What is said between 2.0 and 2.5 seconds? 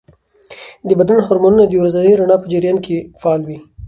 رڼا په